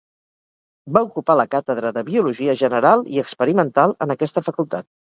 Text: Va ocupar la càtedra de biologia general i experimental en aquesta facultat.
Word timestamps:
Va 0.97 1.03
ocupar 1.07 1.35
la 1.41 1.45
càtedra 1.51 1.93
de 1.99 2.05
biologia 2.09 2.57
general 2.65 3.07
i 3.15 3.25
experimental 3.27 3.99
en 4.09 4.19
aquesta 4.19 4.49
facultat. 4.51 4.95